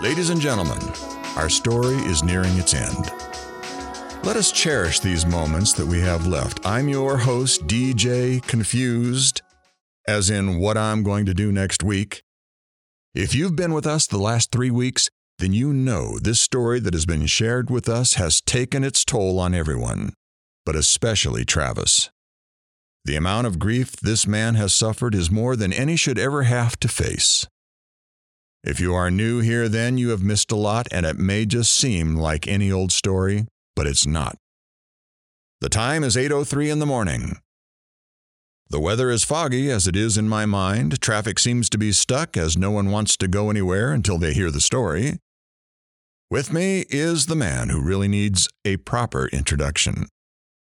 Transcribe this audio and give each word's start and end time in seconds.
Ladies 0.00 0.30
and 0.30 0.40
gentlemen, 0.40 0.80
our 1.36 1.50
story 1.50 1.96
is 1.96 2.24
nearing 2.24 2.56
its 2.56 2.72
end. 2.72 3.12
Let 4.24 4.34
us 4.34 4.50
cherish 4.50 5.00
these 5.00 5.26
moments 5.26 5.74
that 5.74 5.86
we 5.86 6.00
have 6.00 6.26
left. 6.26 6.64
I'm 6.64 6.88
your 6.88 7.18
host, 7.18 7.66
DJ 7.66 8.42
Confused, 8.46 9.42
as 10.08 10.30
in 10.30 10.58
what 10.58 10.78
I'm 10.78 11.02
going 11.02 11.26
to 11.26 11.34
do 11.34 11.52
next 11.52 11.82
week. 11.82 12.22
If 13.14 13.34
you've 13.34 13.56
been 13.56 13.74
with 13.74 13.86
us 13.86 14.06
the 14.06 14.16
last 14.16 14.50
three 14.50 14.70
weeks, 14.70 15.10
then 15.38 15.52
you 15.52 15.70
know 15.70 16.18
this 16.18 16.40
story 16.40 16.80
that 16.80 16.94
has 16.94 17.04
been 17.04 17.26
shared 17.26 17.68
with 17.68 17.86
us 17.86 18.14
has 18.14 18.40
taken 18.40 18.82
its 18.82 19.04
toll 19.04 19.38
on 19.38 19.52
everyone, 19.52 20.14
but 20.64 20.76
especially 20.76 21.44
Travis. 21.44 22.08
The 23.04 23.16
amount 23.16 23.46
of 23.46 23.58
grief 23.58 23.92
this 24.00 24.26
man 24.26 24.54
has 24.54 24.72
suffered 24.72 25.14
is 25.14 25.30
more 25.30 25.56
than 25.56 25.74
any 25.74 25.96
should 25.96 26.18
ever 26.18 26.44
have 26.44 26.80
to 26.80 26.88
face. 26.88 27.46
If 28.62 28.78
you 28.78 28.94
are 28.94 29.10
new 29.10 29.40
here, 29.40 29.68
then 29.68 29.96
you 29.96 30.10
have 30.10 30.22
missed 30.22 30.52
a 30.52 30.56
lot, 30.56 30.86
and 30.92 31.06
it 31.06 31.18
may 31.18 31.46
just 31.46 31.74
seem 31.74 32.16
like 32.16 32.46
any 32.46 32.70
old 32.70 32.92
story, 32.92 33.46
but 33.74 33.86
it's 33.86 34.06
not. 34.06 34.36
The 35.60 35.70
time 35.70 36.04
is 36.04 36.16
8:03 36.16 36.70
in 36.70 36.78
the 36.78 36.86
morning. 36.86 37.38
The 38.68 38.80
weather 38.80 39.10
is 39.10 39.24
foggy 39.24 39.70
as 39.70 39.86
it 39.86 39.96
is 39.96 40.16
in 40.16 40.28
my 40.28 40.46
mind. 40.46 41.00
Traffic 41.00 41.38
seems 41.38 41.68
to 41.70 41.78
be 41.78 41.90
stuck 41.90 42.36
as 42.36 42.56
no 42.56 42.70
one 42.70 42.90
wants 42.90 43.16
to 43.16 43.28
go 43.28 43.50
anywhere 43.50 43.92
until 43.92 44.16
they 44.16 44.32
hear 44.32 44.50
the 44.50 44.60
story. 44.60 45.18
With 46.30 46.52
me 46.52 46.84
is 46.88 47.26
the 47.26 47.34
man 47.34 47.70
who 47.70 47.80
really 47.80 48.06
needs 48.06 48.48
a 48.64 48.76
proper 48.76 49.26
introduction, 49.28 50.06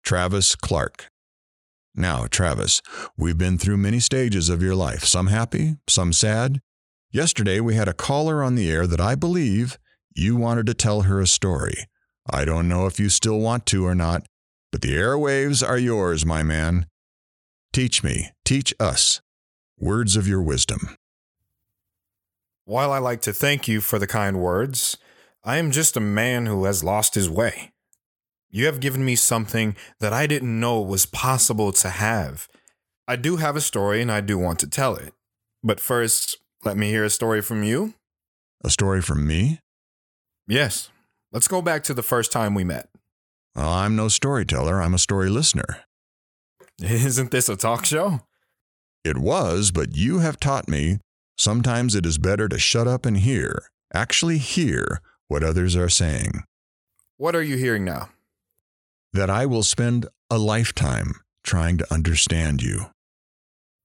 Travis 0.02 0.56
Clark. 0.56 1.06
Now, 1.94 2.26
Travis, 2.26 2.82
we've 3.16 3.38
been 3.38 3.58
through 3.58 3.76
many 3.76 4.00
stages 4.00 4.48
of 4.48 4.62
your 4.62 4.74
life, 4.74 5.04
some 5.04 5.28
happy, 5.28 5.76
some 5.88 6.12
sad, 6.12 6.60
Yesterday, 7.14 7.60
we 7.60 7.74
had 7.74 7.88
a 7.88 7.92
caller 7.92 8.42
on 8.42 8.54
the 8.54 8.70
air 8.70 8.86
that 8.86 9.00
I 9.00 9.14
believe 9.16 9.78
you 10.14 10.34
wanted 10.34 10.64
to 10.64 10.72
tell 10.72 11.02
her 11.02 11.20
a 11.20 11.26
story. 11.26 11.74
I 12.30 12.46
don't 12.46 12.68
know 12.68 12.86
if 12.86 12.98
you 12.98 13.10
still 13.10 13.38
want 13.38 13.66
to 13.66 13.84
or 13.84 13.94
not, 13.94 14.24
but 14.70 14.80
the 14.80 14.96
airwaves 14.96 15.66
are 15.66 15.76
yours, 15.76 16.24
my 16.24 16.42
man. 16.42 16.86
Teach 17.70 18.02
me, 18.02 18.30
teach 18.46 18.72
us 18.80 19.20
words 19.78 20.16
of 20.16 20.26
your 20.26 20.40
wisdom. 20.40 20.96
While 22.64 22.90
I 22.90 22.98
like 22.98 23.20
to 23.22 23.34
thank 23.34 23.68
you 23.68 23.82
for 23.82 23.98
the 23.98 24.06
kind 24.06 24.40
words, 24.40 24.96
I 25.44 25.58
am 25.58 25.70
just 25.70 25.98
a 25.98 26.00
man 26.00 26.46
who 26.46 26.64
has 26.64 26.82
lost 26.82 27.14
his 27.14 27.28
way. 27.28 27.72
You 28.48 28.64
have 28.64 28.80
given 28.80 29.04
me 29.04 29.16
something 29.16 29.76
that 30.00 30.14
I 30.14 30.26
didn't 30.26 30.58
know 30.58 30.80
was 30.80 31.04
possible 31.04 31.72
to 31.72 31.90
have. 31.90 32.48
I 33.06 33.16
do 33.16 33.36
have 33.36 33.54
a 33.54 33.60
story 33.60 34.00
and 34.00 34.10
I 34.10 34.22
do 34.22 34.38
want 34.38 34.60
to 34.60 34.66
tell 34.66 34.96
it. 34.96 35.12
But 35.62 35.78
first, 35.78 36.38
let 36.64 36.76
me 36.76 36.90
hear 36.90 37.04
a 37.04 37.10
story 37.10 37.42
from 37.42 37.62
you. 37.62 37.94
A 38.64 38.70
story 38.70 39.02
from 39.02 39.26
me? 39.26 39.60
Yes. 40.46 40.90
Let's 41.32 41.48
go 41.48 41.62
back 41.62 41.82
to 41.84 41.94
the 41.94 42.02
first 42.02 42.30
time 42.30 42.54
we 42.54 42.64
met. 42.64 42.88
Well, 43.54 43.68
I'm 43.68 43.96
no 43.96 44.08
storyteller, 44.08 44.80
I'm 44.80 44.94
a 44.94 44.98
story 44.98 45.28
listener. 45.28 45.84
Isn't 46.80 47.30
this 47.30 47.48
a 47.48 47.56
talk 47.56 47.84
show? 47.84 48.20
It 49.04 49.18
was, 49.18 49.70
but 49.72 49.96
you 49.96 50.20
have 50.20 50.38
taught 50.38 50.68
me 50.68 50.98
sometimes 51.36 51.94
it 51.94 52.06
is 52.06 52.18
better 52.18 52.48
to 52.48 52.58
shut 52.58 52.86
up 52.86 53.04
and 53.04 53.18
hear, 53.18 53.64
actually 53.92 54.38
hear 54.38 55.00
what 55.28 55.42
others 55.42 55.74
are 55.74 55.88
saying. 55.88 56.44
What 57.16 57.34
are 57.34 57.42
you 57.42 57.56
hearing 57.56 57.84
now? 57.84 58.10
That 59.12 59.28
I 59.28 59.46
will 59.46 59.62
spend 59.62 60.06
a 60.30 60.38
lifetime 60.38 61.14
trying 61.42 61.78
to 61.78 61.92
understand 61.92 62.62
you. 62.62 62.86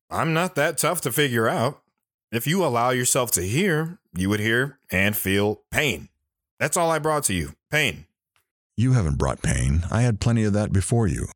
I'm 0.09 0.33
not 0.33 0.55
that 0.55 0.77
tough 0.77 1.01
to 1.01 1.11
figure 1.11 1.49
out. 1.49 1.81
If 2.29 2.45
you 2.45 2.65
allow 2.65 2.89
yourself 2.89 3.31
to 3.31 3.41
hear, 3.41 3.99
you 4.13 4.29
would 4.29 4.41
hear 4.41 4.79
and 4.91 5.15
feel 5.15 5.61
pain. 5.71 6.09
That's 6.59 6.75
all 6.75 6.91
I 6.91 6.99
brought 6.99 7.23
to 7.25 7.33
you 7.33 7.53
pain. 7.71 8.05
You 8.75 8.93
haven't 8.93 9.17
brought 9.17 9.41
pain. 9.41 9.85
I 9.89 10.01
had 10.01 10.19
plenty 10.19 10.43
of 10.43 10.51
that 10.53 10.73
before 10.73 11.07
you. 11.07 11.27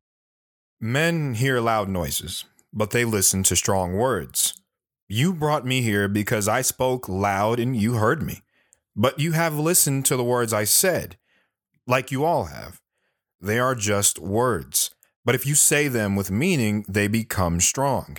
Men 0.78 1.34
hear 1.34 1.60
loud 1.60 1.88
noises, 1.88 2.44
but 2.74 2.90
they 2.90 3.06
listen 3.06 3.42
to 3.44 3.56
strong 3.56 3.94
words. 3.94 4.54
You 5.08 5.32
brought 5.32 5.64
me 5.64 5.80
here 5.80 6.08
because 6.08 6.46
I 6.46 6.60
spoke 6.60 7.08
loud 7.08 7.58
and 7.58 7.74
you 7.74 7.94
heard 7.94 8.22
me. 8.22 8.42
But 8.94 9.18
you 9.18 9.32
have 9.32 9.58
listened 9.58 10.04
to 10.06 10.16
the 10.16 10.24
words 10.24 10.52
I 10.52 10.64
said, 10.64 11.16
like 11.86 12.10
you 12.10 12.24
all 12.24 12.44
have. 12.44 12.80
They 13.40 13.58
are 13.58 13.74
just 13.74 14.18
words. 14.18 14.90
But 15.24 15.34
if 15.34 15.46
you 15.46 15.54
say 15.54 15.88
them 15.88 16.16
with 16.16 16.30
meaning, 16.30 16.84
they 16.86 17.08
become 17.08 17.60
strong. 17.60 18.18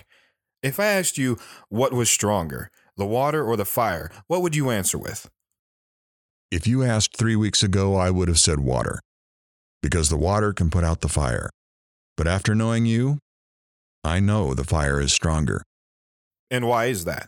If 0.63 0.79
I 0.79 0.85
asked 0.85 1.18
you 1.18 1.38
what 1.68 1.91
was 1.91 2.09
stronger, 2.09 2.72
the 2.96 3.06
water 3.06 3.44
or 3.44 3.57
the 3.57 3.66
fire, 3.66 4.09
what 4.28 4.41
would 4.41 4.56
you 4.56 4.69
answer 4.69 4.97
with? 4.97 5.29
If 6.50 6.66
you 6.66 6.84
asked 6.84 7.18
three 7.18 7.35
weeks 7.35 7.63
ago, 7.63 7.96
I 7.96 8.09
would 8.09 8.29
have 8.29 8.40
said 8.40 8.62
water, 8.62 9.00
because 9.81 10.09
the 10.09 10.18
water 10.18 10.53
can 10.53 10.69
put 10.69 10.85
out 10.85 11.02
the 11.02 11.09
fire. 11.09 11.50
But 12.16 12.28
after 12.28 12.56
knowing 12.56 12.85
you, 12.85 13.19
I 14.06 14.22
know 14.22 14.53
the 14.53 14.63
fire 14.63 15.02
is 15.02 15.12
stronger. 15.12 15.63
And 16.50 16.66
why 16.66 16.85
is 16.85 17.03
that? 17.03 17.28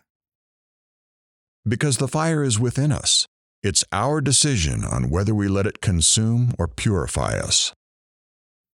Because 1.68 1.98
the 1.98 2.08
fire 2.08 2.42
is 2.44 2.58
within 2.58 2.92
us. 2.92 3.26
It's 3.64 3.84
our 3.92 4.22
decision 4.22 4.86
on 4.86 5.10
whether 5.10 5.36
we 5.36 5.48
let 5.50 5.66
it 5.66 5.82
consume 5.82 6.54
or 6.58 6.68
purify 6.68 7.38
us. 7.38 7.74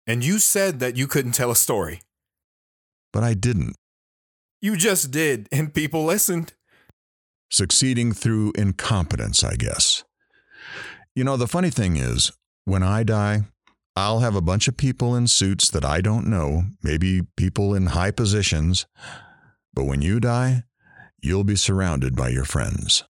And 0.08 0.25
you 0.25 0.40
said 0.40 0.80
that 0.80 0.98
you 0.98 1.06
couldn't 1.08 1.34
tell 1.34 1.52
a 1.52 1.56
story. 1.56 2.02
But 3.14 3.24
I 3.24 3.36
didn't. 3.36 3.75
You 4.62 4.75
just 4.75 5.12
did, 5.12 5.47
and 5.52 5.74
people 5.74 6.03
listened. 6.03 6.53
Succeeding 7.50 8.12
through 8.12 8.52
incompetence, 8.56 9.44
I 9.44 9.56
guess. 9.56 10.03
You 11.16 11.24
know, 11.24 11.38
the 11.38 11.47
funny 11.47 11.70
thing 11.70 11.96
is, 11.96 12.31
when 12.66 12.84
I 12.84 13.03
die, 13.03 13.44
I'll 13.96 14.19
have 14.19 14.36
a 14.36 14.42
bunch 14.42 14.68
of 14.68 14.78
people 14.78 15.16
in 15.16 15.28
suits 15.28 15.69
that 15.72 15.86
I 15.86 16.02
don't 16.02 16.28
know, 16.28 16.64
maybe 16.84 17.22
people 17.38 17.74
in 17.74 17.88
high 17.88 18.12
positions. 18.12 18.86
But 19.74 19.86
when 19.86 20.02
you 20.02 20.19
die, 20.19 20.64
you'll 21.22 21.44
be 21.44 21.56
surrounded 21.56 22.16
by 22.16 22.30
your 22.30 22.46
friends. 22.46 23.03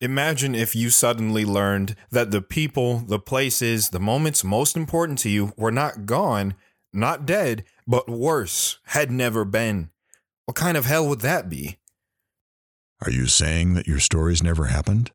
Imagine 0.00 0.54
if 0.54 0.74
you 0.74 0.88
suddenly 0.88 1.44
learned 1.44 1.94
that 2.10 2.30
the 2.30 2.40
people, 2.40 2.98
the 3.00 3.18
places, 3.18 3.90
the 3.90 4.00
moments 4.00 4.42
most 4.42 4.76
important 4.76 5.18
to 5.20 5.28
you 5.28 5.52
were 5.56 5.70
not 5.72 6.06
gone, 6.06 6.54
not 6.92 7.26
dead, 7.26 7.64
but 7.86 8.08
worse, 8.08 8.78
had 8.86 9.10
never 9.10 9.44
been. 9.44 9.90
What 10.50 10.56
kind 10.56 10.76
of 10.76 10.84
hell 10.84 11.06
would 11.06 11.20
that 11.20 11.48
be? 11.48 11.78
Are 13.06 13.10
you 13.12 13.26
saying 13.28 13.74
that 13.74 13.86
your 13.86 14.00
stories 14.00 14.42
never 14.42 14.64
happened? 14.64 15.12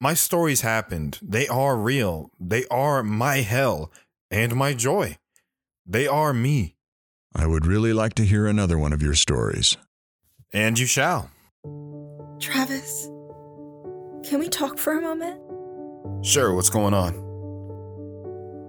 My 0.00 0.14
stories 0.14 0.60
happened. 0.60 1.18
They 1.20 1.48
are 1.48 1.76
real. 1.76 2.30
They 2.38 2.64
are 2.70 3.02
my 3.02 3.38
hell 3.38 3.90
and 4.30 4.54
my 4.54 4.72
joy. 4.72 5.18
They 5.84 6.06
are 6.06 6.32
me. 6.32 6.76
I 7.34 7.48
would 7.48 7.66
really 7.66 7.92
like 7.92 8.14
to 8.14 8.24
hear 8.24 8.46
another 8.46 8.78
one 8.78 8.92
of 8.92 9.02
your 9.02 9.16
stories. 9.16 9.76
And 10.52 10.78
you 10.78 10.86
shall. 10.86 11.32
Travis, 12.38 13.06
can 14.22 14.38
we 14.38 14.48
talk 14.48 14.78
for 14.78 14.96
a 14.96 15.00
moment? 15.00 15.40
Sure, 16.24 16.54
what's 16.54 16.70
going 16.70 16.94
on? 16.94 17.12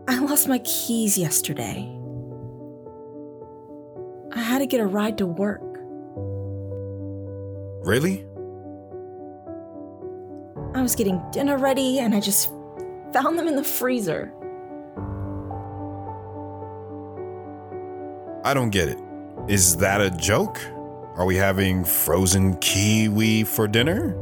I 0.07 0.17
lost 0.17 0.47
my 0.47 0.57
keys 0.65 1.15
yesterday. 1.15 1.87
I 4.33 4.39
had 4.39 4.57
to 4.59 4.65
get 4.65 4.79
a 4.79 4.87
ride 4.87 5.19
to 5.19 5.27
work. 5.27 5.74
Really? 7.85 8.25
I 10.73 10.81
was 10.81 10.95
getting 10.95 11.21
dinner 11.31 11.57
ready 11.59 11.99
and 11.99 12.15
I 12.15 12.19
just 12.19 12.49
found 13.13 13.37
them 13.37 13.47
in 13.47 13.55
the 13.55 13.63
freezer. 13.63 14.33
I 18.43 18.55
don't 18.55 18.71
get 18.71 18.89
it. 18.89 18.97
Is 19.47 19.77
that 19.77 20.01
a 20.01 20.09
joke? 20.09 20.59
Are 21.15 21.25
we 21.25 21.35
having 21.35 21.85
frozen 21.85 22.57
kiwi 22.57 23.43
for 23.43 23.67
dinner? 23.67 24.17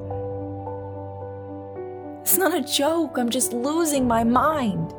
It's 2.21 2.38
not 2.38 2.54
a 2.54 2.62
joke. 2.62 3.18
I'm 3.18 3.30
just 3.30 3.54
losing 3.54 4.06
my 4.06 4.25
mind. 4.25 4.94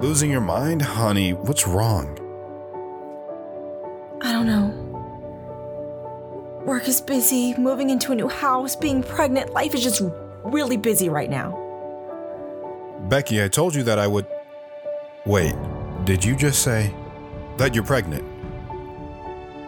Losing 0.00 0.30
your 0.30 0.40
mind? 0.40 0.82
Honey, 0.82 1.32
what's 1.32 1.66
wrong? 1.66 2.16
Work 6.86 6.90
is 6.90 7.00
busy, 7.00 7.52
moving 7.58 7.90
into 7.90 8.12
a 8.12 8.14
new 8.14 8.28
house, 8.28 8.76
being 8.76 9.02
pregnant. 9.02 9.52
Life 9.52 9.74
is 9.74 9.82
just 9.82 10.00
really 10.44 10.76
busy 10.76 11.08
right 11.08 11.28
now. 11.28 11.50
Becky, 13.08 13.42
I 13.42 13.48
told 13.48 13.74
you 13.74 13.82
that 13.82 13.98
I 13.98 14.06
would. 14.06 14.24
Wait, 15.24 15.52
did 16.04 16.24
you 16.24 16.36
just 16.36 16.62
say 16.62 16.94
that 17.56 17.74
you're 17.74 17.82
pregnant? 17.82 18.24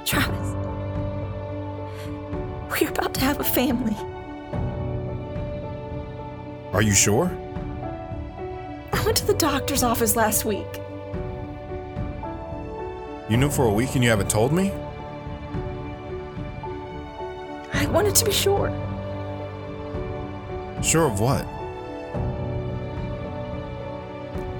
Travis, 0.06 0.54
we're 2.70 2.88
about 2.88 3.14
to 3.14 3.20
have 3.20 3.40
a 3.40 3.44
family. 3.44 3.96
Are 6.72 6.82
you 6.82 6.92
sure? 6.92 7.36
I 8.92 9.04
went 9.04 9.16
to 9.16 9.26
the 9.26 9.34
doctor's 9.34 9.82
office 9.82 10.14
last 10.14 10.44
week. 10.44 10.72
You 13.28 13.36
knew 13.36 13.50
for 13.50 13.66
a 13.66 13.72
week 13.72 13.96
and 13.96 14.04
you 14.04 14.10
haven't 14.10 14.30
told 14.30 14.52
me? 14.52 14.72
Wanted 17.88 18.14
to 18.16 18.24
be 18.24 18.32
sure. 18.32 18.70
Sure 20.82 21.06
of 21.06 21.20
what? 21.20 21.44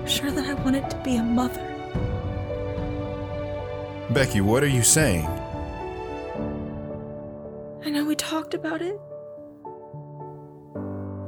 Sure 0.09 0.31
that 0.31 0.47
I 0.47 0.55
wanted 0.65 0.89
to 0.91 0.97
be 1.05 1.17
a 1.17 1.23
mother. 1.23 1.65
Becky, 4.11 4.41
what 4.41 4.63
are 4.63 4.69
you 4.69 4.83
saying? 4.83 5.27
I 7.85 7.91
know 7.91 8.05
we 8.05 8.17
talked 8.17 8.55
about 8.55 8.81
it. 8.81 8.99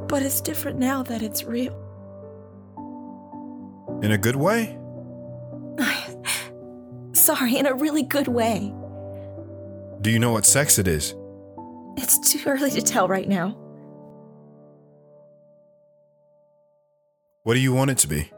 But 0.08 0.22
it's 0.22 0.40
different 0.40 0.78
now 0.78 1.02
that 1.04 1.22
it's 1.22 1.44
real. 1.44 1.76
In 4.02 4.12
a 4.12 4.18
good 4.18 4.36
way? 4.36 4.78
Sorry, 7.12 7.58
in 7.58 7.66
a 7.66 7.74
really 7.74 8.02
good 8.02 8.28
way. 8.28 8.72
Do 10.00 10.10
you 10.10 10.18
know 10.18 10.32
what 10.32 10.46
sex 10.46 10.78
it 10.78 10.88
is? 10.88 11.14
It's 11.96 12.18
too 12.18 12.40
early 12.46 12.70
to 12.70 12.82
tell 12.82 13.08
right 13.08 13.28
now. 13.28 13.56
What 17.42 17.54
do 17.54 17.60
you 17.60 17.72
want 17.72 17.90
it 17.90 17.98
to 17.98 18.08
be? 18.08 18.30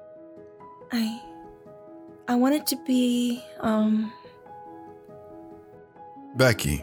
I. 0.92 1.20
I 2.28 2.34
want 2.36 2.54
it 2.54 2.66
to 2.68 2.76
be, 2.86 3.42
um. 3.60 4.12
Becky, 6.34 6.82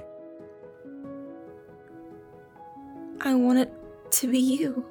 I 3.22 3.34
want 3.34 3.58
it 3.58 3.74
to 4.12 4.28
be 4.28 4.38
you. 4.38 4.86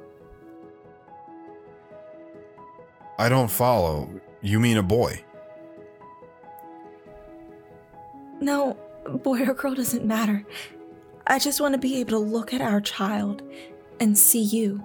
I 3.20 3.28
don't 3.28 3.48
follow. 3.48 4.10
You 4.42 4.58
mean 4.58 4.78
a 4.78 4.82
boy? 4.82 5.22
No, 8.40 8.76
boy 9.22 9.42
or 9.42 9.54
girl 9.54 9.75
doesn't 9.75 10.04
matter. 10.04 10.44
I 11.30 11.38
just 11.38 11.60
want 11.60 11.75
to 11.75 11.78
be 11.78 12.00
able 12.00 12.10
to 12.12 12.19
look 12.19 12.54
at 12.54 12.62
our 12.62 12.80
child 12.80 13.42
and 14.00 14.16
see 14.16 14.40
you. 14.42 14.82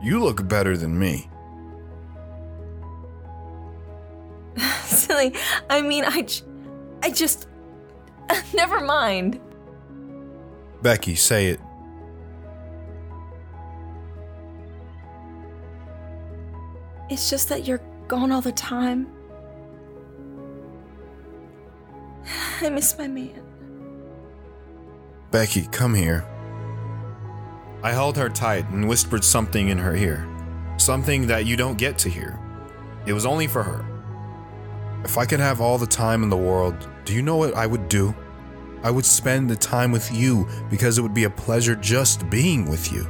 You 0.00 0.22
look 0.22 0.46
better 0.46 0.76
than 0.76 0.96
me. 0.96 1.28
Silly. 4.84 5.34
I 5.68 5.82
mean, 5.82 6.04
I, 6.04 6.22
j- 6.22 6.44
I 7.02 7.10
just. 7.10 7.48
Never 8.54 8.80
mind. 8.80 9.40
Becky, 10.82 11.16
say 11.16 11.48
it. 11.48 11.60
It's 17.10 17.28
just 17.28 17.48
that 17.48 17.66
you're 17.66 17.80
gone 18.06 18.30
all 18.30 18.40
the 18.40 18.52
time. 18.52 19.08
I 22.60 22.68
miss 22.68 22.96
my 22.96 23.08
man. 23.08 23.42
Becky, 25.30 25.66
come 25.66 25.94
here. 25.94 26.26
I 27.82 27.92
held 27.92 28.16
her 28.16 28.30
tight 28.30 28.68
and 28.70 28.88
whispered 28.88 29.22
something 29.22 29.68
in 29.68 29.76
her 29.76 29.94
ear. 29.94 30.26
Something 30.78 31.26
that 31.26 31.44
you 31.44 31.54
don't 31.56 31.76
get 31.76 31.98
to 31.98 32.08
hear. 32.08 32.40
It 33.04 33.12
was 33.12 33.26
only 33.26 33.46
for 33.46 33.62
her. 33.62 33.84
If 35.04 35.18
I 35.18 35.26
could 35.26 35.40
have 35.40 35.60
all 35.60 35.76
the 35.76 35.86
time 35.86 36.22
in 36.22 36.30
the 36.30 36.36
world, 36.36 36.88
do 37.04 37.14
you 37.14 37.22
know 37.22 37.36
what 37.36 37.54
I 37.54 37.66
would 37.66 37.88
do? 37.88 38.14
I 38.82 38.90
would 38.90 39.04
spend 39.04 39.50
the 39.50 39.56
time 39.56 39.92
with 39.92 40.10
you 40.10 40.48
because 40.70 40.98
it 40.98 41.02
would 41.02 41.14
be 41.14 41.24
a 41.24 41.30
pleasure 41.30 41.74
just 41.74 42.28
being 42.30 42.70
with 42.70 42.90
you. 42.90 43.06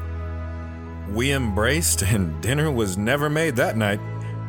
We 1.11 1.33
embraced, 1.33 2.03
and 2.03 2.41
dinner 2.43 2.71
was 2.71 2.99
never 2.99 3.31
made 3.31 3.57
that 3.57 3.77
night. 3.77 4.01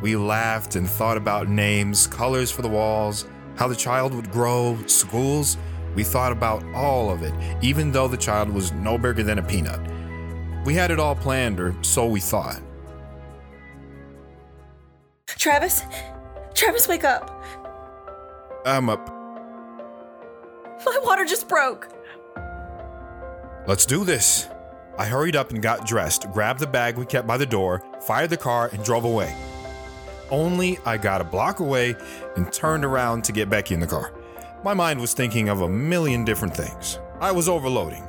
We 0.02 0.16
laughed 0.16 0.76
and 0.76 0.88
thought 0.88 1.16
about 1.16 1.48
names, 1.48 2.06
colors 2.06 2.50
for 2.50 2.62
the 2.62 2.68
walls, 2.68 3.26
how 3.56 3.68
the 3.68 3.76
child 3.76 4.12
would 4.14 4.30
grow, 4.30 4.76
schools. 4.86 5.56
We 5.94 6.04
thought 6.04 6.32
about 6.32 6.64
all 6.74 7.10
of 7.10 7.22
it, 7.22 7.34
even 7.62 7.92
though 7.92 8.08
the 8.08 8.16
child 8.16 8.50
was 8.50 8.72
no 8.72 8.96
bigger 8.96 9.22
than 9.22 9.38
a 9.38 9.42
peanut. 9.42 9.80
We 10.64 10.74
had 10.74 10.90
it 10.90 11.00
all 11.00 11.14
planned, 11.14 11.58
or 11.58 11.74
so 11.82 12.06
we 12.06 12.20
thought. 12.20 12.60
Travis? 15.26 15.82
Travis, 16.54 16.86
wake 16.86 17.04
up. 17.04 17.44
I'm 18.66 18.90
up. 18.90 19.08
My 20.84 21.00
water 21.02 21.24
just 21.24 21.48
broke. 21.48 21.88
Let's 23.66 23.86
do 23.86 24.04
this. 24.04 24.48
I 24.98 25.06
hurried 25.06 25.36
up 25.36 25.50
and 25.50 25.62
got 25.62 25.86
dressed, 25.86 26.30
grabbed 26.32 26.60
the 26.60 26.66
bag 26.66 26.98
we 26.98 27.06
kept 27.06 27.26
by 27.26 27.38
the 27.38 27.46
door, 27.46 27.82
fired 28.02 28.30
the 28.30 28.36
car, 28.36 28.68
and 28.72 28.84
drove 28.84 29.04
away. 29.04 29.34
Only 30.30 30.78
I 30.84 30.98
got 30.98 31.20
a 31.20 31.24
block 31.24 31.60
away 31.60 31.96
and 32.36 32.52
turned 32.52 32.84
around 32.84 33.24
to 33.24 33.32
get 33.32 33.48
Becky 33.48 33.74
in 33.74 33.80
the 33.80 33.86
car. 33.86 34.12
My 34.62 34.74
mind 34.74 35.00
was 35.00 35.14
thinking 35.14 35.48
of 35.48 35.62
a 35.62 35.68
million 35.68 36.22
different 36.22 36.54
things. 36.54 36.98
I 37.18 37.32
was 37.32 37.48
overloading. 37.48 38.06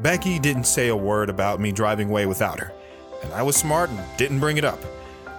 Becky 0.00 0.40
didn't 0.40 0.64
say 0.64 0.88
a 0.88 0.96
word 0.96 1.30
about 1.30 1.60
me 1.60 1.70
driving 1.70 2.10
away 2.10 2.26
without 2.26 2.58
her, 2.58 2.72
and 3.22 3.32
I 3.32 3.42
was 3.42 3.54
smart 3.54 3.88
and 3.90 4.00
didn't 4.16 4.40
bring 4.40 4.56
it 4.56 4.64
up. 4.64 4.80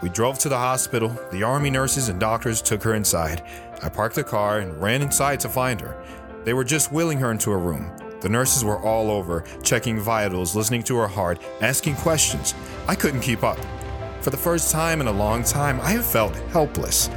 We 0.02 0.08
drove 0.08 0.40
to 0.40 0.48
the 0.48 0.58
hospital. 0.58 1.10
The 1.34 1.44
army 1.44 1.70
nurses 1.70 2.08
and 2.08 2.18
doctors 2.18 2.62
took 2.62 2.82
her 2.84 2.94
inside. 2.96 3.44
I 3.82 3.90
parked 3.90 4.16
the 4.16 4.24
car 4.24 4.60
and 4.60 4.82
ran 4.82 5.02
inside 5.02 5.42
to 5.42 5.50
find 5.50 5.82
her. 5.82 6.02
They 6.46 6.54
were 6.54 6.64
just 6.64 6.94
wheeling 6.94 7.20
her 7.20 7.32
into 7.32 7.52
a 7.52 7.58
room. 7.58 7.92
The 8.22 8.30
nurses 8.30 8.64
were 8.64 8.80
all 8.80 9.12
over, 9.12 9.44
checking 9.64 10.00
vitals, 10.00 10.56
listening 10.56 10.84
to 10.84 10.96
her 10.96 11.08
heart, 11.10 11.42
asking 11.60 11.96
questions. 11.96 12.56
I 12.88 12.96
couldn't 12.96 13.20
keep 13.20 13.44
up. 13.44 13.60
For 14.22 14.30
the 14.30 14.38
first 14.38 14.72
time 14.72 15.02
in 15.02 15.08
a 15.08 15.12
long 15.12 15.44
time, 15.44 15.82
I 15.82 15.98
felt 15.98 16.34
helpless. 16.52 17.10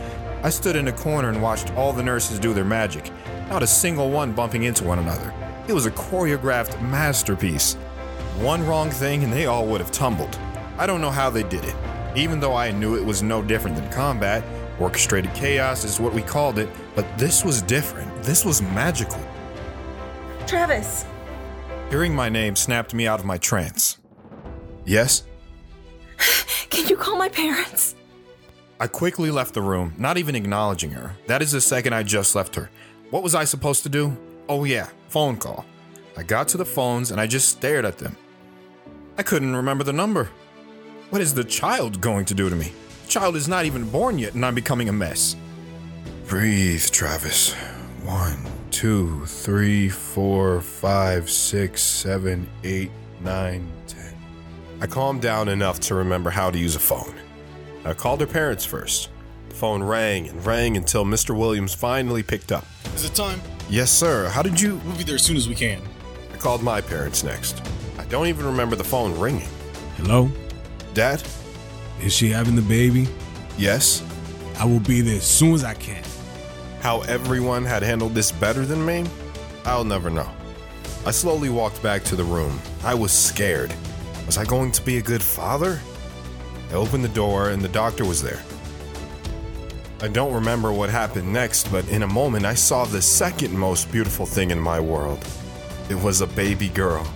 I 0.47 0.51
stood 0.51 0.77
in 0.77 0.87
a 0.87 0.93
corner 0.93 1.29
and 1.29 1.43
watched 1.43 1.73
all 1.75 1.93
the 1.93 2.05
nurses 2.05 2.39
do 2.39 2.55
their 2.55 2.65
magic, 2.65 3.11
not 3.49 3.65
a 3.65 3.67
single 3.67 4.11
one 4.11 4.33
bumping 4.33 4.63
into 4.63 4.85
one 4.85 5.01
another. 5.01 5.35
It 5.67 5.73
was 5.73 5.87
a 5.87 5.91
choreographed 5.91 6.81
masterpiece. 6.81 7.75
One 8.39 8.65
wrong 8.65 8.89
thing 8.89 9.25
and 9.25 9.33
they 9.33 9.47
all 9.47 9.67
would 9.67 9.81
have 9.81 9.91
tumbled. 9.91 10.39
I 10.79 10.87
don't 10.87 11.01
know 11.01 11.11
how 11.11 11.31
they 11.31 11.43
did 11.43 11.65
it. 11.65 11.75
Even 12.15 12.39
though 12.39 12.55
I 12.55 12.71
knew 12.71 12.95
it 12.95 13.05
was 13.05 13.25
no 13.25 13.43
different 13.43 13.75
than 13.75 13.91
combat, 13.91 14.45
orchestrated 14.79 15.35
chaos 15.35 15.83
is 15.83 15.99
what 15.99 16.15
we 16.15 16.23
called 16.23 16.61
it, 16.61 16.69
but 16.95 17.05
this 17.19 17.45
was 17.45 17.61
different. 17.61 18.23
This 18.23 18.45
was 18.45 18.63
magical. 18.63 19.21
Travis, 20.47 21.07
Hearing 21.91 22.15
my 22.15 22.29
name 22.29 22.55
snapped 22.55 22.95
me 22.95 23.09
out 23.09 23.19
of 23.19 23.27
my 23.27 23.39
trance. 23.39 23.99
Yes? 24.85 25.25
can 26.71 26.87
you 26.87 26.97
call 26.97 27.17
my 27.17 27.31
parents? 27.31 27.97
I 28.79 28.87
quickly 28.87 29.31
left 29.31 29.55
the 29.55 29.63
room, 29.63 29.95
not 29.97 30.19
even 30.19 30.35
acknowledging 30.35 30.91
her. 30.91 31.13
That 31.27 31.41
is 31.41 31.53
the 31.53 31.63
second 31.63 31.95
I 31.95 32.03
just 32.03 32.35
left 32.35 32.55
her. 32.57 32.69
What 33.11 33.23
was 33.23 33.35
I 33.35 33.45
supposed 33.45 33.83
to 33.85 33.89
do? 33.89 34.15
Oh, 34.51 34.65
yeah, 34.65 34.89
phone 35.09 35.39
call. 35.39 35.65
I 36.15 36.23
got 36.23 36.49
to 36.49 36.59
the 36.59 36.67
phones 36.67 37.11
and 37.11 37.19
I 37.19 37.27
just 37.27 37.49
stared 37.49 37.87
at 37.87 37.97
them. 37.97 38.17
I 39.17 39.23
couldn't 39.23 39.57
remember 39.57 39.83
the 39.83 39.95
number. 39.95 40.29
What 41.09 41.23
is 41.23 41.33
the 41.33 41.45
child 41.45 42.03
going 42.03 42.27
to 42.27 42.35
do 42.35 42.51
to 42.51 42.57
me? 42.57 42.73
The 43.05 43.09
child 43.09 43.35
is 43.37 43.49
not 43.49 43.65
even 43.65 43.89
born 43.89 44.19
yet 44.19 44.35
and 44.35 44.45
I'm 44.45 44.55
becoming 44.55 44.91
a 44.91 44.93
mess. 44.93 45.37
Breathe, 46.27 46.85
Travis. 46.91 47.55
One, 48.03 48.37
two, 48.71 49.25
three, 49.25 49.89
four, 49.89 50.61
five, 50.61 51.31
six, 51.31 51.81
seven, 51.81 52.47
eight, 52.63 52.91
nine, 53.21 53.67
ten. 53.87 54.15
I 54.83 54.87
calmed 54.87 55.23
down 55.23 55.49
enough 55.49 55.81
to 55.81 55.95
remember 55.95 56.29
how 56.29 56.51
to 56.51 56.59
use 56.59 56.77
a 56.77 56.81
phone. 56.81 57.15
I 57.87 57.95
called 57.95 58.21
her 58.21 58.27
parents 58.27 58.65
first. 58.65 59.11
The 59.49 59.55
phone 59.55 59.81
rang 59.81 60.29
and 60.29 60.45
rang 60.45 60.77
until 60.77 61.05
Mr. 61.05 61.39
Williams 61.39 61.73
finally 61.73 62.21
picked 62.21 62.51
up. 62.51 62.65
Is 62.97 63.05
it 63.05 63.15
time? 63.15 63.41
Yes, 63.71 63.93
sir. 63.93 64.29
How 64.29 64.43
did 64.43 64.61
you? 64.61 64.81
We'll 64.85 64.97
be 64.97 65.05
there 65.05 65.15
as 65.15 65.23
soon 65.23 65.37
as 65.37 65.49
we 65.49 65.55
can. 65.55 65.81
I 66.35 66.37
called 66.37 66.65
my 66.65 66.81
parents 66.81 67.23
next. 67.23 67.63
I 67.97 68.05
don't 68.07 68.27
even 68.27 68.45
remember 68.45 68.75
the 68.75 68.83
phone 68.83 69.17
ringing. 69.17 69.49
Hello? 69.99 70.29
Dad? 70.95 71.23
Is 72.03 72.13
she 72.13 72.29
having 72.29 72.57
the 72.57 72.63
baby? 72.63 73.07
Yes? 73.57 74.03
I 74.59 74.65
will 74.65 74.81
be 74.81 75.01
there 75.01 75.19
as 75.19 75.25
soon 75.25 75.55
as 75.55 75.63
I 75.63 75.75
can. 75.75 76.03
How 76.81 77.03
everyone 77.03 77.65
had 77.65 77.85
handled 77.85 78.15
this 78.15 78.33
better 78.33 78.67
than 78.67 78.85
me? 78.85 79.07
I'll 79.65 79.85
never 79.85 80.11
know. 80.11 80.29
I 81.07 81.13
slowly 81.13 81.51
walked 81.51 81.81
back 81.85 82.03
to 82.05 82.17
the 82.17 82.25
room. 82.25 82.59
I 82.83 82.95
was 82.95 83.13
scared. 83.13 83.73
Was 84.27 84.39
I 84.39 84.45
going 84.45 84.73
to 84.73 84.83
be 84.83 84.99
a 84.99 85.03
good 85.03 85.23
father? 85.23 85.81
I 86.71 86.75
opened 86.75 87.05
the 87.05 87.09
door 87.09 87.51
and 87.51 87.63
the 87.63 87.69
doctor 87.69 88.05
was 88.05 88.23
there. 88.23 88.43
I 90.01 90.09
don't 90.09 90.35
remember 90.35 90.73
what 90.73 90.91
happened 90.91 91.33
next, 91.33 91.73
but 91.73 91.89
in 91.89 92.03
a 92.03 92.07
moment 92.07 92.45
I 92.45 92.55
saw 92.55 92.85
the 92.85 93.01
second 93.01 93.57
most 93.57 93.91
beautiful 93.91 94.27
thing 94.27 94.51
in 94.51 94.61
my 94.61 94.79
world. 94.79 95.25
It 95.89 95.95
was 95.95 96.21
a 96.21 96.27
baby 96.27 96.69
girl. 96.69 97.07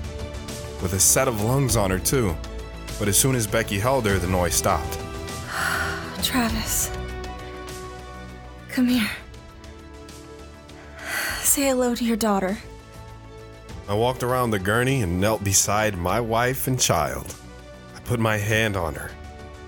With 0.80 0.94
a 0.94 1.00
set 1.00 1.28
of 1.28 1.42
lungs 1.42 1.76
on 1.76 1.90
her, 1.90 1.98
too. 1.98 2.34
But 2.98 3.08
as 3.08 3.18
soon 3.18 3.34
as 3.34 3.46
Becky 3.46 3.78
held 3.78 4.06
her, 4.06 4.18
the 4.18 4.28
noise 4.28 4.54
stopped. 4.54 4.98
Travis. 6.22 6.90
Come 8.70 8.88
here. 8.88 9.10
Say 11.42 11.62
hello 11.68 11.94
to 11.94 12.04
your 12.04 12.16
daughter. 12.16 12.56
I 13.88 13.94
walked 13.94 14.22
around 14.22 14.52
the 14.52 14.58
gurney 14.58 15.02
and 15.02 15.20
knelt 15.20 15.42
beside 15.42 15.98
my 15.98 16.20
wife 16.20 16.68
and 16.68 16.80
child. 16.80 17.34
I 17.96 18.00
put 18.00 18.20
my 18.20 18.36
hand 18.36 18.76
on 18.76 18.94
her, 18.94 19.10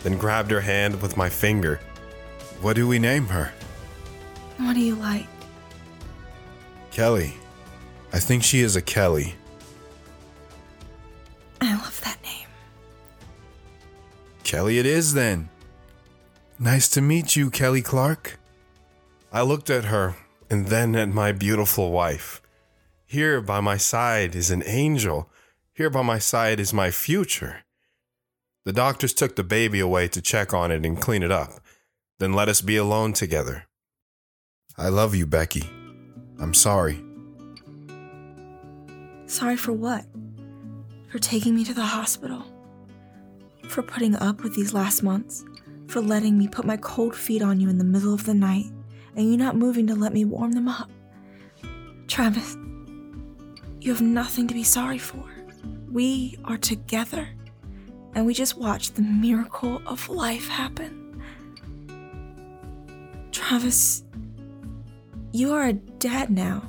then 0.03 0.19
grabbed 0.19 0.51
her 0.51 0.61
hand 0.61 1.01
with 1.01 1.17
my 1.17 1.29
finger. 1.29 1.81
What 2.61 2.77
do 2.77 2.87
we 2.87 2.99
name 2.99 3.27
her? 3.27 3.53
What 4.59 4.75
do 4.75 4.81
you 4.81 4.95
like? 4.95 5.27
Kelly. 6.91 7.35
I 8.13 8.19
think 8.19 8.43
she 8.43 8.61
is 8.61 8.77
a 8.77 8.83
Kelly. 8.83 9.35
I 11.61 11.75
love 11.75 12.01
that 12.05 12.23
name. 12.23 12.49
Kelly, 14.45 14.79
it 14.79 14.87
is 14.87 15.15
then. 15.15 15.49
Nice 16.59 16.89
to 16.91 17.01
meet 17.01 17.35
you, 17.35 17.51
Kelly 17.51 17.83
Clark. 17.83 18.39
I 19.33 19.43
looked 19.43 19.71
at 19.71 19.87
her 19.87 20.17
and 20.51 20.67
then 20.67 20.95
at 20.95 21.09
my 21.09 21.33
beautiful 21.33 21.91
wife. 21.91 22.43
Here 23.07 23.41
by 23.41 23.61
my 23.61 23.79
side 23.79 24.37
is 24.37 24.51
an 24.51 24.63
angel. 24.67 25.31
Here 25.73 25.89
by 25.89 26.03
my 26.03 26.19
side 26.19 26.61
is 26.61 26.75
my 26.75 26.91
future. 26.91 27.65
The 28.65 28.73
doctors 28.73 29.13
took 29.13 29.35
the 29.35 29.43
baby 29.43 29.81
away 29.81 30.07
to 30.09 30.23
check 30.23 30.55
on 30.55 30.71
it 30.71 30.87
and 30.87 31.01
clean 31.01 31.25
it 31.25 31.33
up, 31.33 31.61
then 32.21 32.33
let 32.33 32.49
us 32.49 32.61
be 32.61 32.77
alone 32.77 33.13
together. 33.13 33.67
I 34.79 34.89
love 34.89 35.17
you, 35.17 35.27
Becky. 35.27 35.69
I'm 36.39 36.55
sorry. 36.55 37.03
Sorry 39.27 39.57
for 39.57 39.73
what? 39.73 40.05
For 41.11 41.19
taking 41.19 41.57
me 41.57 41.65
to 41.65 41.75
the 41.75 41.85
hospital? 41.85 42.45
For 43.69 43.83
putting 43.83 44.15
up 44.15 44.43
with 44.43 44.55
these 44.55 44.73
last 44.73 45.03
months? 45.03 45.45
For 45.89 46.01
letting 46.01 46.39
me 46.39 46.47
put 46.47 46.65
my 46.65 46.77
cold 46.77 47.17
feet 47.17 47.43
on 47.43 47.59
you 47.59 47.69
in 47.69 47.79
the 47.79 47.85
middle 47.85 48.15
of 48.15 48.25
the 48.25 48.35
night 48.35 48.67
and 49.17 49.29
you 49.31 49.37
not 49.37 49.57
moving 49.57 49.89
to 49.89 49.95
let 49.95 50.13
me 50.13 50.25
warm 50.25 50.53
them 50.53 50.69
up? 50.69 50.89
Travis, 52.07 52.57
you 53.81 53.91
have 53.93 54.01
nothing 54.01 54.47
to 54.47 54.55
be 54.55 54.63
sorry 54.63 54.99
for. 54.99 55.25
We 55.91 56.39
are 56.45 56.59
together 56.59 57.29
and 58.15 58.27
we 58.27 58.35
just 58.35 58.57
watched 58.59 58.97
the 58.97 59.03
miracle 59.03 59.81
of 59.87 60.09
life 60.09 60.49
happen. 60.49 61.23
Travis, 63.31 64.05
you 65.33 65.53
are 65.53 65.69
a 65.69 65.73
dad 65.73 66.31
now. 66.31 66.63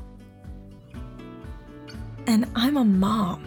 And 2.28 2.50
I'm 2.56 2.78
a 2.78 2.86
mom. 2.86 3.44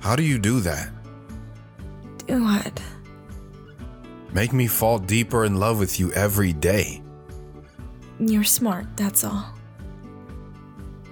How 0.00 0.14
do 0.14 0.22
you 0.22 0.38
do 0.38 0.60
that? 0.60 0.90
Do 2.26 2.44
what? 2.44 2.80
Make 4.32 4.52
me 4.52 4.66
fall 4.66 4.98
deeper 4.98 5.44
in 5.46 5.56
love 5.58 5.78
with 5.78 5.98
you 5.98 6.12
every 6.12 6.52
day. 6.52 7.02
You're 8.20 8.44
smart, 8.44 8.86
that's 8.96 9.24
all. 9.24 9.46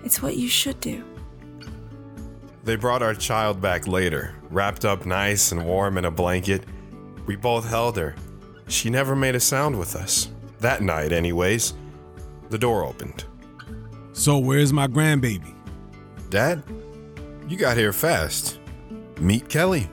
It's 0.04 0.20
what 0.20 0.37
you 0.37 0.49
should 0.49 0.78
do. 0.80 1.02
They 2.66 2.75
brought 2.75 3.00
our 3.00 3.14
child 3.14 3.61
back 3.61 3.87
later, 3.87 4.35
wrapped 4.50 4.85
up 4.85 5.06
nice 5.06 5.52
and 5.52 5.64
warm 5.64 5.99
in 5.99 6.04
a 6.04 6.11
blanket. 6.11 6.64
We 7.25 7.37
both 7.37 7.64
held 7.64 7.96
her. 7.96 8.16
She 8.66 8.90
never 8.90 9.14
made 9.14 9.37
a 9.37 9.40
sound 9.40 9.78
with 9.78 9.94
us. 9.94 10.30
That 10.58 10.82
night, 10.82 11.12
anyways. 11.12 11.75
The 12.50 12.58
door 12.58 12.85
opened. 12.85 13.25
So 14.14 14.38
where's 14.38 14.73
my 14.73 14.88
grandbaby? 14.88 15.54
Dad, 16.28 16.64
you 17.49 17.56
got 17.56 17.76
here 17.76 17.92
fast. 17.92 18.58
Meet 19.20 19.49
Kelly. 19.49 19.88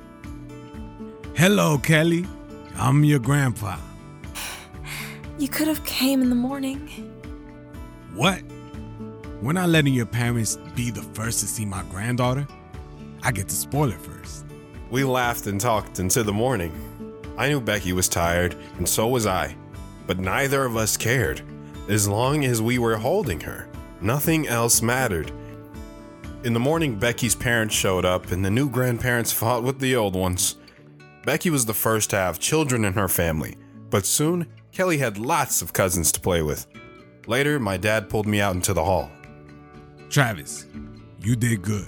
Hello, 1.36 1.78
Kelly. 1.78 2.26
I'm 2.76 3.04
your 3.04 3.20
grandpa. 3.20 3.78
You 5.38 5.48
could 5.48 5.68
have 5.68 5.86
came 5.86 6.24
in 6.24 6.30
the 6.30 6.36
morning. 6.36 6.88
What? 8.16 8.42
We're 9.44 9.54
not 9.54 9.70
letting 9.70 9.94
your 9.94 10.08
parents 10.08 10.58
be 10.76 10.90
the 10.90 11.04
first 11.04 11.40
to 11.42 11.46
see 11.46 11.66
my 11.66 11.84
granddaughter. 11.92 12.48
I 13.26 13.32
get 13.32 13.48
to 13.48 13.56
spoil 13.56 13.90
it 13.90 14.02
first. 14.02 14.46
We 14.92 15.06
laughed 15.06 15.48
and 15.48 15.60
talked 15.60 16.00
until 16.00 16.26
the 16.26 16.34
morning. 16.34 16.74
I 17.38 17.48
knew 17.48 17.62
Becky 17.62 17.94
was 17.94 18.10
tired, 18.10 18.54
and 18.78 18.88
so 18.88 19.08
was 19.08 19.26
I. 19.26 19.56
But 20.06 20.20
neither 20.20 20.66
of 20.66 20.76
us 20.76 20.98
cared. 20.98 21.42
As 21.88 22.06
long 22.06 22.44
as 22.44 22.62
we 22.62 22.78
were 22.78 22.98
holding 22.98 23.40
her, 23.42 23.70
nothing 24.02 24.46
else 24.48 24.82
mattered. 24.82 25.32
In 26.44 26.52
the 26.52 26.60
morning, 26.60 27.00
Becky's 27.00 27.34
parents 27.34 27.74
showed 27.74 28.04
up, 28.04 28.34
and 28.34 28.44
the 28.44 28.52
new 28.52 28.70
grandparents 28.70 29.32
fought 29.32 29.64
with 29.64 29.80
the 29.80 29.96
old 29.96 30.18
ones. 30.18 30.58
Becky 31.26 31.50
was 31.50 31.66
the 31.66 31.74
first 31.74 32.10
to 32.10 32.18
have 32.18 32.40
children 32.40 32.84
in 32.84 32.92
her 32.94 33.08
family, 33.08 33.56
but 33.90 34.06
soon 34.06 34.48
Kelly 34.74 34.98
had 34.98 35.18
lots 35.18 35.62
of 35.62 35.72
cousins 35.72 36.12
to 36.12 36.20
play 36.20 36.42
with. 36.42 36.68
Later, 37.26 37.58
my 37.58 37.78
dad 37.78 38.10
pulled 38.10 38.28
me 38.28 38.42
out 38.42 38.56
into 38.56 38.74
the 38.74 38.84
hall. 38.84 39.10
Travis, 40.10 40.66
you 41.22 41.38
did 41.38 41.62
good. 41.62 41.88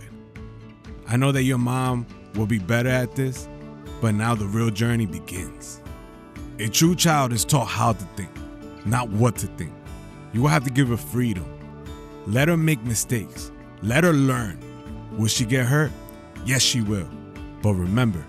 I 1.07 1.17
know 1.17 1.31
that 1.31 1.43
your 1.43 1.57
mom 1.57 2.05
will 2.33 2.47
be 2.47 2.59
better 2.59 2.89
at 2.89 3.15
this, 3.15 3.47
but 4.01 4.15
now 4.15 4.35
the 4.35 4.45
real 4.45 4.69
journey 4.69 5.05
begins. 5.05 5.81
A 6.59 6.67
true 6.67 6.95
child 6.95 7.31
is 7.31 7.45
taught 7.45 7.67
how 7.67 7.93
to 7.93 8.05
think, 8.15 8.29
not 8.85 9.09
what 9.09 9.35
to 9.37 9.47
think. 9.47 9.73
You 10.33 10.41
will 10.41 10.49
have 10.49 10.63
to 10.63 10.71
give 10.71 10.89
her 10.89 10.97
freedom. 10.97 11.45
Let 12.27 12.47
her 12.47 12.57
make 12.57 12.83
mistakes. 12.83 13.51
Let 13.83 14.03
her 14.03 14.13
learn. 14.13 14.59
Will 15.17 15.27
she 15.27 15.45
get 15.45 15.65
hurt? 15.65 15.91
Yes, 16.45 16.61
she 16.61 16.81
will. 16.81 17.07
But 17.61 17.73
remember, 17.73 18.25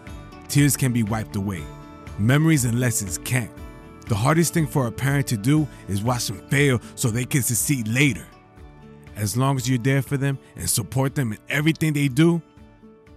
tears 0.48 0.76
can 0.76 0.92
be 0.92 1.02
wiped 1.02 1.36
away. 1.36 1.62
Memories 2.18 2.64
and 2.64 2.78
lessons 2.78 3.18
can't. 3.18 3.50
The 4.06 4.14
hardest 4.14 4.54
thing 4.54 4.66
for 4.66 4.86
a 4.86 4.92
parent 4.92 5.26
to 5.28 5.36
do 5.36 5.66
is 5.88 6.02
watch 6.02 6.28
them 6.28 6.46
fail 6.48 6.80
so 6.94 7.08
they 7.08 7.24
can 7.24 7.42
succeed 7.42 7.88
later. 7.88 8.24
As 9.16 9.36
long 9.36 9.56
as 9.56 9.68
you're 9.68 9.78
there 9.78 10.02
for 10.02 10.16
them 10.16 10.38
and 10.56 10.68
support 10.68 11.14
them 11.14 11.32
in 11.32 11.38
everything 11.48 11.92
they 11.92 12.08
do, 12.08 12.40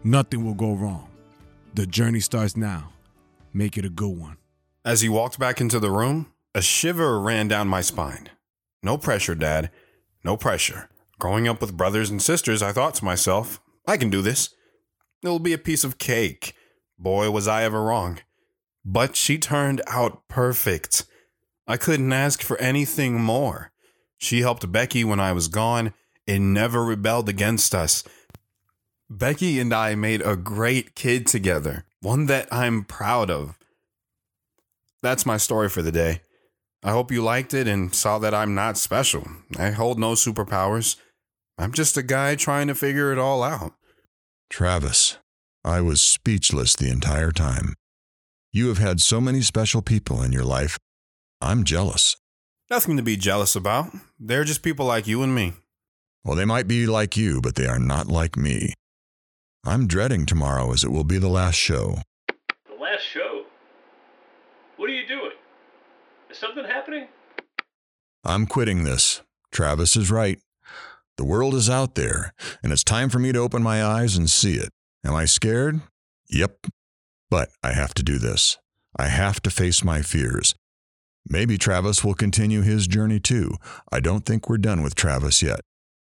nothing 0.03 0.45
will 0.45 0.53
go 0.53 0.73
wrong. 0.73 1.09
The 1.73 1.85
journey 1.85 2.19
starts 2.19 2.57
now. 2.57 2.91
Make 3.53 3.77
it 3.77 3.85
a 3.85 3.89
good 3.89 4.17
one. 4.17 4.37
As 4.85 5.01
he 5.01 5.09
walked 5.09 5.39
back 5.39 5.59
into 5.61 5.79
the 5.79 5.91
room, 5.91 6.31
a 6.55 6.61
shiver 6.61 7.19
ran 7.19 7.47
down 7.47 7.67
my 7.67 7.81
spine. 7.81 8.29
No 8.81 8.97
pressure, 8.97 9.35
Dad. 9.35 9.71
No 10.23 10.37
pressure. 10.37 10.89
Growing 11.19 11.47
up 11.47 11.61
with 11.61 11.77
brothers 11.77 12.09
and 12.09 12.21
sisters, 12.21 12.61
I 12.61 12.71
thought 12.71 12.95
to 12.95 13.05
myself, 13.05 13.61
I 13.85 13.97
can 13.97 14.09
do 14.09 14.21
this. 14.21 14.55
It'll 15.21 15.39
be 15.39 15.53
a 15.53 15.57
piece 15.57 15.83
of 15.83 15.97
cake. 15.97 16.53
Boy, 16.97 17.29
was 17.29 17.47
I 17.47 17.63
ever 17.63 17.83
wrong. 17.83 18.19
But 18.85 19.15
she 19.15 19.37
turned 19.37 19.81
out 19.87 20.27
perfect. 20.27 21.05
I 21.67 21.77
couldn't 21.77 22.13
ask 22.13 22.41
for 22.41 22.57
anything 22.57 23.19
more. 23.19 23.71
She 24.17 24.41
helped 24.41 24.71
Becky 24.71 25.03
when 25.03 25.19
I 25.19 25.33
was 25.33 25.47
gone 25.47 25.93
and 26.27 26.53
never 26.53 26.83
rebelled 26.83 27.29
against 27.29 27.75
us. 27.75 28.03
Becky 29.09 29.59
and 29.59 29.73
I 29.73 29.95
made 29.95 30.21
a 30.21 30.35
great 30.35 30.93
kid 30.93 31.25
together, 31.25 31.83
one 32.01 32.27
that 32.27 32.47
I'm 32.51 32.83
proud 32.83 33.31
of. 33.31 33.57
That's 35.01 35.25
my 35.25 35.37
story 35.37 35.67
for 35.67 35.81
the 35.81 35.91
day. 35.91 36.21
I 36.83 36.91
hope 36.91 37.11
you 37.11 37.23
liked 37.23 37.55
it 37.55 37.67
and 37.67 37.93
saw 37.93 38.19
that 38.19 38.35
I'm 38.35 38.53
not 38.53 38.77
special. 38.77 39.27
I 39.57 39.71
hold 39.71 39.97
no 39.97 40.11
superpowers. 40.11 40.95
I'm 41.57 41.73
just 41.73 41.97
a 41.97 42.03
guy 42.03 42.35
trying 42.35 42.67
to 42.67 42.75
figure 42.75 43.11
it 43.11 43.17
all 43.17 43.41
out. 43.41 43.73
Travis, 44.49 45.17
I 45.65 45.81
was 45.81 46.01
speechless 46.01 46.75
the 46.75 46.91
entire 46.91 47.31
time. 47.31 47.73
You 48.51 48.67
have 48.67 48.77
had 48.77 49.01
so 49.01 49.19
many 49.19 49.41
special 49.41 49.81
people 49.81 50.21
in 50.21 50.31
your 50.31 50.45
life. 50.45 50.77
I'm 51.41 51.63
jealous. 51.63 52.15
Nothing 52.69 52.95
to 52.97 53.03
be 53.03 53.17
jealous 53.17 53.55
about. 53.55 53.89
They're 54.19 54.43
just 54.43 54.61
people 54.61 54.85
like 54.85 55.07
you 55.07 55.23
and 55.23 55.33
me. 55.33 55.53
Well, 56.23 56.35
they 56.35 56.45
might 56.45 56.67
be 56.67 56.85
like 56.85 57.17
you, 57.17 57.41
but 57.41 57.55
they 57.55 57.65
are 57.65 57.79
not 57.79 58.07
like 58.07 58.37
me. 58.37 58.73
I'm 59.65 59.87
dreading 59.87 60.25
tomorrow 60.25 60.71
as 60.71 60.83
it 60.83 60.91
will 60.91 61.03
be 61.03 61.17
the 61.17 61.27
last 61.27 61.55
show. 61.55 61.97
The 62.27 62.81
last 62.81 63.03
show? 63.03 63.43
What 64.77 64.89
are 64.89 64.93
you 64.93 65.05
doing? 65.07 65.31
Is 66.29 66.37
something 66.37 66.63
happening? 66.63 67.07
I'm 68.23 68.45
quitting 68.47 68.83
this. 68.83 69.21
Travis 69.51 69.95
is 69.95 70.09
right. 70.09 70.39
The 71.17 71.25
world 71.25 71.53
is 71.53 71.69
out 71.69 71.95
there, 71.95 72.33
and 72.63 72.71
it's 72.71 72.83
time 72.83 73.09
for 73.09 73.19
me 73.19 73.33
to 73.33 73.39
open 73.39 73.61
my 73.61 73.83
eyes 73.83 74.15
and 74.15 74.29
see 74.29 74.55
it. 74.55 74.69
Am 75.05 75.13
I 75.13 75.25
scared? 75.25 75.81
Yep. 76.29 76.67
But 77.29 77.49
I 77.61 77.73
have 77.73 77.93
to 77.95 78.03
do 78.03 78.17
this. 78.17 78.57
I 78.97 79.07
have 79.07 79.41
to 79.41 79.49
face 79.49 79.83
my 79.83 80.01
fears. 80.01 80.55
Maybe 81.27 81.57
Travis 81.57 82.03
will 82.03 82.13
continue 82.13 82.61
his 82.61 82.87
journey 82.87 83.19
too. 83.19 83.51
I 83.91 83.99
don't 83.99 84.25
think 84.25 84.49
we're 84.49 84.57
done 84.57 84.81
with 84.81 84.95
Travis 84.95 85.41
yet. 85.41 85.59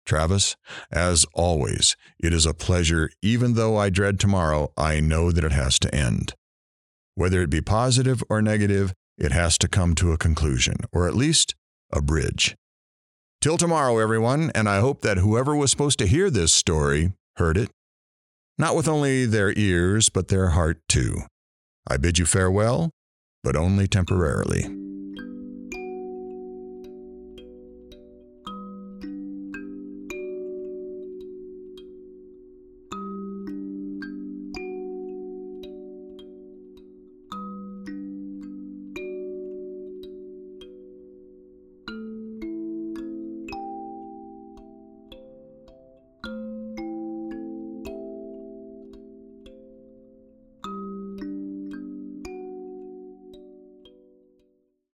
Travis, 0.06 0.56
as 0.92 1.26
always, 1.34 1.96
it 2.20 2.34
is 2.34 2.46
a 2.46 2.54
pleasure. 2.54 3.10
Even 3.22 3.54
though 3.54 3.78
I 3.78 3.90
dread 3.90 4.20
tomorrow, 4.20 4.72
I 4.78 5.00
know 5.00 5.32
that 5.32 5.44
it 5.44 5.52
has 5.52 5.80
to 5.80 5.94
end. 5.94 6.34
Whether 7.16 7.42
it 7.42 7.50
be 7.50 7.62
positive 7.62 8.24
or 8.30 8.42
negative, 8.42 8.94
it 9.18 9.32
has 9.32 9.58
to 9.60 9.68
come 9.68 9.96
to 9.96 10.12
a 10.12 10.18
conclusion, 10.18 10.78
or 10.92 11.08
at 11.08 11.16
least 11.16 11.56
a 11.92 12.02
bridge. 12.02 12.56
Till 13.42 13.58
tomorrow, 13.58 14.00
everyone, 14.00 14.52
and 14.56 14.68
I 14.68 14.80
hope 14.80 15.02
that 15.02 15.18
whoever 15.18 15.56
was 15.56 15.70
supposed 15.70 16.00
to 16.00 16.08
hear 16.08 16.30
this 16.30 16.52
story 16.52 17.14
heard 17.36 17.58
it. 17.58 17.70
Not 18.58 18.76
with 18.76 18.88
only 18.88 19.26
their 19.26 19.54
ears, 19.58 20.10
but 20.10 20.28
their 20.28 20.50
heart 20.50 20.80
too. 20.88 21.24
I 21.88 21.98
bid 21.98 22.18
you 22.18 22.26
farewell, 22.26 22.92
but 23.44 23.56
only 23.56 23.88
temporarily. 23.88 24.70